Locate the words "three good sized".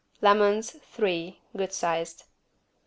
0.71-2.23